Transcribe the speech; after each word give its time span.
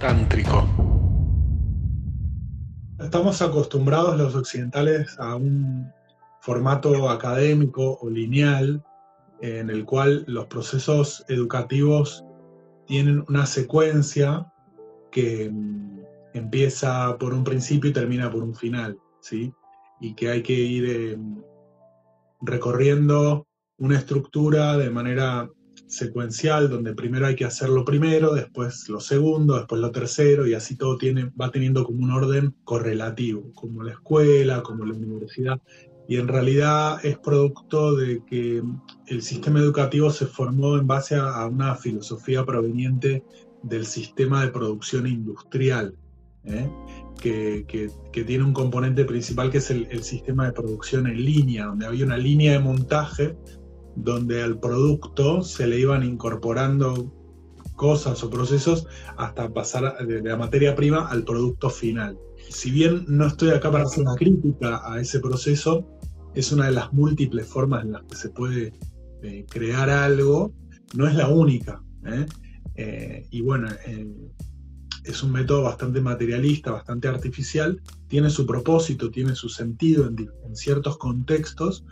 Tántrico. 0.00 0.64
Estamos 3.00 3.42
acostumbrados 3.42 4.16
los 4.16 4.34
occidentales 4.34 5.18
a 5.18 5.34
un 5.34 5.90
formato 6.40 7.10
académico 7.10 7.98
o 8.00 8.08
lineal 8.08 8.84
en 9.40 9.70
el 9.70 9.84
cual 9.84 10.24
los 10.28 10.46
procesos 10.46 11.24
educativos 11.28 12.24
tienen 12.86 13.24
una 13.28 13.44
secuencia 13.44 14.52
que 15.10 15.50
mm, 15.50 16.00
empieza 16.34 17.16
por 17.18 17.34
un 17.34 17.42
principio 17.42 17.90
y 17.90 17.92
termina 17.92 18.30
por 18.30 18.42
un 18.42 18.54
final, 18.54 18.98
¿sí? 19.20 19.52
Y 20.00 20.14
que 20.14 20.30
hay 20.30 20.42
que 20.42 20.52
ir 20.52 21.12
em, 21.12 21.42
recorriendo 22.40 23.46
una 23.78 23.96
estructura 23.96 24.76
de 24.76 24.90
manera 24.90 25.48
secuencial, 25.88 26.68
donde 26.68 26.94
primero 26.94 27.26
hay 27.26 27.34
que 27.34 27.44
hacer 27.44 27.70
lo 27.70 27.84
primero, 27.84 28.34
después 28.34 28.88
lo 28.88 29.00
segundo, 29.00 29.56
después 29.56 29.80
lo 29.80 29.90
tercero, 29.90 30.46
y 30.46 30.54
así 30.54 30.76
todo 30.76 30.96
tiene, 30.96 31.30
va 31.40 31.50
teniendo 31.50 31.84
como 31.84 32.04
un 32.04 32.10
orden 32.10 32.54
correlativo, 32.64 33.50
como 33.54 33.82
la 33.82 33.92
escuela, 33.92 34.62
como 34.62 34.84
la 34.84 34.94
universidad. 34.94 35.60
Y 36.06 36.16
en 36.16 36.28
realidad 36.28 37.04
es 37.04 37.18
producto 37.18 37.94
de 37.96 38.22
que 38.24 38.62
el 39.06 39.22
sistema 39.22 39.60
educativo 39.60 40.10
se 40.10 40.26
formó 40.26 40.76
en 40.78 40.86
base 40.86 41.16
a, 41.16 41.46
una 41.46 41.74
filosofía 41.74 42.44
proveniente 42.44 43.24
del 43.62 43.84
sistema 43.84 44.44
de 44.44 44.50
producción 44.50 45.06
industrial, 45.06 45.94
¿eh? 46.44 46.70
que, 47.20 47.66
que, 47.66 48.24
tiene 48.24 48.44
un 48.44 48.52
componente 48.52 49.04
principal 49.04 49.50
que 49.50 49.58
es 49.58 49.70
el, 49.70 49.86
el 49.90 50.02
sistema 50.02 50.46
de 50.46 50.52
producción 50.52 51.06
en 51.06 51.24
línea, 51.24 51.66
donde 51.66 51.86
había 51.86 52.04
una 52.04 52.16
línea 52.16 52.52
de 52.52 52.58
montaje 52.58 53.36
donde 54.02 54.42
al 54.42 54.58
producto 54.58 55.42
se 55.42 55.66
le 55.66 55.80
iban 55.80 56.02
incorporando 56.02 57.12
cosas 57.74 58.22
o 58.24 58.30
procesos 58.30 58.86
hasta 59.16 59.52
pasar 59.52 60.06
de 60.06 60.22
la 60.22 60.36
materia 60.36 60.74
prima 60.74 61.08
al 61.08 61.24
producto 61.24 61.70
final. 61.70 62.18
Si 62.50 62.70
bien 62.70 63.04
no 63.08 63.26
estoy 63.26 63.50
acá 63.50 63.70
para 63.70 63.84
hacer 63.84 64.02
una 64.02 64.16
crítica 64.16 64.80
a 64.84 65.00
ese 65.00 65.20
proceso, 65.20 65.86
es 66.34 66.52
una 66.52 66.66
de 66.66 66.72
las 66.72 66.92
múltiples 66.92 67.46
formas 67.46 67.84
en 67.84 67.92
las 67.92 68.02
que 68.04 68.16
se 68.16 68.30
puede 68.30 68.72
eh, 69.22 69.46
crear 69.48 69.90
algo, 69.90 70.52
no 70.94 71.06
es 71.06 71.14
la 71.14 71.28
única. 71.28 71.82
¿eh? 72.06 72.26
Eh, 72.74 73.26
y 73.30 73.40
bueno, 73.40 73.68
es 75.04 75.22
un 75.22 75.32
método 75.32 75.62
bastante 75.62 76.00
materialista, 76.00 76.70
bastante 76.70 77.08
artificial, 77.08 77.80
tiene 78.08 78.30
su 78.30 78.46
propósito, 78.46 79.10
tiene 79.10 79.34
su 79.34 79.48
sentido 79.48 80.06
en 80.06 80.56
ciertos 80.56 80.98
contextos, 80.98 81.84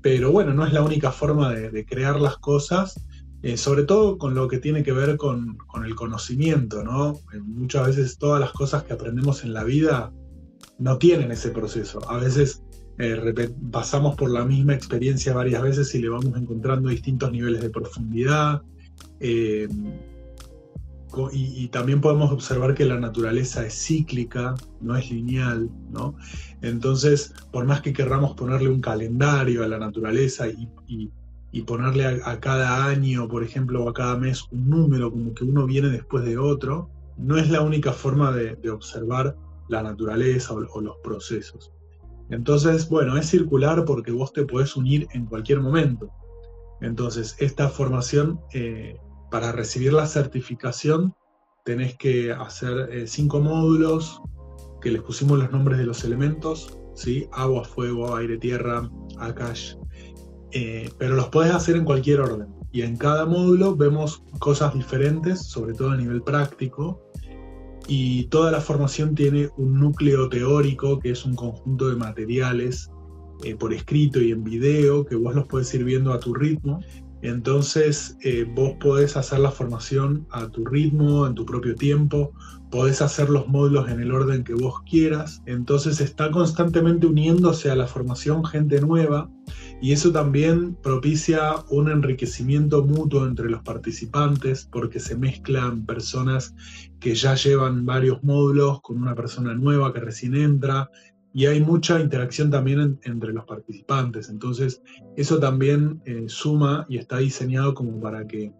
pero 0.00 0.30
bueno, 0.30 0.54
no 0.54 0.66
es 0.66 0.72
la 0.72 0.82
única 0.82 1.12
forma 1.12 1.52
de, 1.52 1.84
crear 1.84 2.20
las 2.20 2.38
cosas, 2.38 3.00
eh, 3.42 3.56
sobre 3.56 3.84
todo 3.84 4.18
con 4.18 4.34
lo 4.34 4.48
que 4.48 4.58
tiene 4.58 4.82
que 4.82 4.92
ver 4.92 5.16
con, 5.16 5.58
el 5.84 5.94
conocimiento, 5.94 6.82
¿no? 6.84 7.12
Eh, 7.32 7.40
muchas 7.40 7.86
veces 7.88 8.18
todas 8.18 8.40
las 8.40 8.52
cosas 8.52 8.84
que 8.84 8.92
aprendemos 8.92 9.44
en 9.44 9.52
la 9.52 9.64
vida 9.64 10.12
no 10.78 10.98
tienen 10.98 11.30
ese 11.32 11.50
proceso. 11.50 12.00
A 12.10 12.18
veces 12.18 12.62
eh, 12.98 13.50
pasamos 13.70 14.16
por 14.16 14.30
la 14.30 14.44
misma 14.44 14.74
experiencia 14.74 15.34
varias 15.34 15.62
veces 15.62 15.94
y 15.94 16.00
le 16.00 16.08
vamos 16.08 16.36
encontrando 16.36 16.88
distintos 16.88 17.30
niveles 17.30 17.62
de 17.62 17.70
profundidad 17.70 18.62
y, 21.32 21.68
también 21.68 22.00
podemos 22.00 22.30
observar 22.30 22.74
que 22.74 22.84
la 22.84 22.98
naturaleza 23.00 23.64
es 23.66 23.74
cíclica, 23.74 24.54
no 24.80 24.96
es 24.96 25.10
lineal, 25.10 25.70
¿no? 25.90 26.14
Entonces, 26.60 27.34
por 27.50 27.64
más 27.64 27.80
que 27.80 27.92
querramos 27.92 28.34
ponerle 28.34 28.68
un 28.68 28.80
calendario 28.80 29.64
a 29.64 29.68
la 29.68 29.78
naturaleza 29.78 30.46
y, 30.48 31.10
ponerle 31.66 32.06
a, 32.24 32.40
cada 32.40 32.86
año, 32.86 33.26
por 33.26 33.42
ejemplo, 33.42 33.84
o 33.84 33.88
a 33.88 33.94
cada 33.94 34.16
mes 34.16 34.44
un 34.52 34.68
número, 34.68 35.10
como 35.10 35.34
que 35.34 35.44
uno 35.44 35.66
viene 35.66 35.88
después 35.88 36.24
de 36.24 36.38
otro, 36.38 36.88
no 37.16 37.36
es 37.36 37.50
la 37.50 37.62
única 37.62 37.92
forma 37.92 38.30
de, 38.32 38.70
observar 38.70 39.36
la 39.68 39.82
naturaleza 39.82 40.54
o, 40.54 40.80
los 40.80 40.96
procesos. 41.02 41.72
Entonces, 42.30 42.88
bueno, 42.88 43.16
es 43.16 43.26
circular 43.26 43.84
porque 43.84 44.12
vos 44.12 44.32
te 44.32 44.44
podés 44.44 44.76
unir 44.76 45.08
en 45.14 45.26
cualquier 45.26 45.60
momento. 45.60 46.10
Entonces, 46.80 47.34
esta 47.38 47.68
formación 47.68 48.40
eh, 48.52 48.96
para 49.30 49.52
recibir 49.52 49.92
la 49.92 50.06
certificación 50.06 51.14
tenés 51.64 51.96
que 51.96 52.32
hacer 52.32 52.88
eh, 52.90 53.06
cinco 53.06 53.40
módulos 53.40 54.22
que 54.80 54.90
les 54.90 55.02
pusimos 55.02 55.38
los 55.38 55.50
nombres 55.50 55.78
de 55.78 55.84
los 55.84 56.02
elementos, 56.04 56.78
¿sí? 56.94 57.28
agua, 57.32 57.64
fuego, 57.64 58.16
aire, 58.16 58.38
tierra, 58.38 58.88
akash, 59.18 59.74
eh, 60.52 60.88
pero 60.98 61.14
los 61.14 61.28
podés 61.28 61.52
hacer 61.52 61.76
en 61.76 61.84
cualquier 61.84 62.20
orden. 62.20 62.48
Y 62.72 62.82
en 62.82 62.96
cada 62.96 63.26
módulo 63.26 63.76
vemos 63.76 64.22
cosas 64.38 64.72
diferentes, 64.74 65.40
sobre 65.40 65.74
todo 65.74 65.90
a 65.90 65.96
nivel 65.96 66.22
práctico, 66.22 67.02
y 67.86 68.24
toda 68.24 68.50
la 68.50 68.60
formación 68.60 69.14
tiene 69.14 69.48
un 69.56 69.74
núcleo 69.74 70.28
teórico 70.28 70.98
que 70.98 71.10
es 71.10 71.24
un 71.24 71.34
conjunto 71.34 71.88
de 71.88 71.96
materiales 71.96 72.90
eh, 73.44 73.56
por 73.56 73.72
escrito 73.72 74.20
y 74.20 74.30
en 74.30 74.44
video 74.44 75.04
que 75.04 75.16
vos 75.16 75.34
los 75.34 75.46
puedes 75.46 75.72
ir 75.74 75.84
viendo 75.84 76.12
a 76.12 76.20
tu 76.20 76.34
ritmo 76.34 76.80
entonces 77.22 78.16
eh, 78.22 78.46
vos 78.54 78.74
podés 78.80 79.16
hacer 79.16 79.40
la 79.40 79.50
formación 79.50 80.26
a 80.30 80.48
tu 80.48 80.64
ritmo, 80.64 81.26
en 81.26 81.34
tu 81.34 81.44
propio 81.44 81.74
tiempo, 81.74 82.32
podés 82.70 83.02
hacer 83.02 83.30
los 83.30 83.48
módulos 83.48 83.88
en 83.88 84.00
el 84.00 84.12
orden 84.12 84.44
que 84.44 84.54
vos 84.54 84.82
quieras. 84.88 85.42
Entonces 85.46 86.00
está 86.00 86.30
constantemente 86.30 87.06
uniéndose 87.06 87.70
a 87.70 87.76
la 87.76 87.86
formación 87.86 88.44
gente 88.44 88.80
nueva 88.80 89.30
y 89.80 89.92
eso 89.92 90.12
también 90.12 90.76
propicia 90.82 91.54
un 91.70 91.90
enriquecimiento 91.90 92.84
mutuo 92.84 93.26
entre 93.26 93.48
los 93.48 93.62
participantes 93.62 94.68
porque 94.70 95.00
se 95.00 95.16
mezclan 95.16 95.86
personas 95.86 96.54
que 97.00 97.14
ya 97.14 97.34
llevan 97.34 97.86
varios 97.86 98.22
módulos 98.22 98.80
con 98.82 99.00
una 99.00 99.14
persona 99.14 99.54
nueva 99.54 99.92
que 99.92 100.00
recién 100.00 100.34
entra 100.34 100.90
y 101.32 101.46
hay 101.46 101.60
mucha 101.60 102.00
interacción 102.00 102.50
también 102.50 102.98
entre 103.02 103.32
los 103.32 103.44
participantes. 103.44 104.28
Entonces, 104.28 104.82
eso 105.16 105.38
también 105.38 106.00
eh, 106.04 106.24
suma 106.26 106.86
y 106.88 106.98
está 106.98 107.18
diseñado 107.18 107.74
como 107.74 108.00
para 108.00 108.26
que 108.26 108.52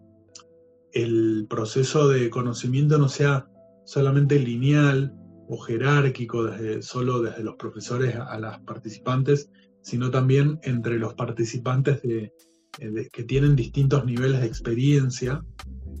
el 0.93 1.47
proceso 1.49 2.07
de 2.07 2.29
conocimiento 2.29 2.97
no 2.97 3.09
sea 3.09 3.47
solamente 3.85 4.39
lineal 4.39 5.13
o 5.47 5.57
jerárquico, 5.57 6.45
desde, 6.45 6.81
solo 6.81 7.21
desde 7.21 7.43
los 7.43 7.55
profesores 7.55 8.15
a 8.15 8.39
las 8.39 8.59
participantes, 8.61 9.49
sino 9.81 10.11
también 10.11 10.59
entre 10.63 10.99
los 10.99 11.15
participantes 11.15 12.01
de, 12.03 12.31
eh, 12.79 13.09
que 13.11 13.23
tienen 13.23 13.55
distintos 13.55 14.05
niveles 14.05 14.41
de 14.41 14.47
experiencia 14.47 15.43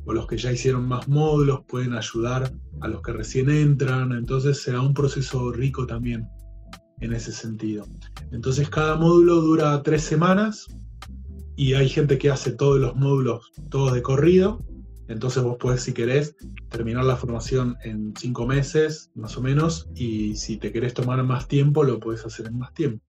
o 0.05 0.13
los 0.13 0.27
que 0.27 0.37
ya 0.37 0.51
hicieron 0.51 0.87
más 0.87 1.07
módulos 1.07 1.61
pueden 1.67 1.93
ayudar 1.93 2.51
a 2.81 2.87
los 2.87 3.01
que 3.01 3.11
recién 3.11 3.49
entran, 3.49 4.11
entonces 4.11 4.61
será 4.61 4.81
un 4.81 4.93
proceso 4.93 5.51
rico 5.51 5.85
también 5.85 6.27
en 7.01 7.13
ese 7.13 7.31
sentido. 7.31 7.87
Entonces 8.31 8.69
cada 8.69 8.95
módulo 8.95 9.35
dura 9.41 9.81
tres 9.83 10.03
semanas 10.03 10.67
y 11.55 11.73
hay 11.73 11.89
gente 11.89 12.17
que 12.17 12.29
hace 12.29 12.51
todos 12.51 12.79
los 12.79 12.95
módulos 12.95 13.51
todos 13.69 13.93
de 13.93 14.01
corrido. 14.01 14.63
Entonces 15.07 15.41
vos 15.41 15.57
podés, 15.57 15.81
si 15.81 15.91
querés, 15.91 16.35
terminar 16.69 17.03
la 17.03 17.15
formación 17.15 17.77
en 17.83 18.13
cinco 18.15 18.45
meses, 18.45 19.09
más 19.15 19.35
o 19.37 19.41
menos, 19.41 19.89
y 19.95 20.35
si 20.35 20.57
te 20.57 20.71
querés 20.71 20.93
tomar 20.93 21.23
más 21.23 21.47
tiempo, 21.47 21.83
lo 21.83 21.99
puedes 21.99 22.23
hacer 22.25 22.45
en 22.45 22.59
más 22.59 22.73
tiempo. 22.75 23.03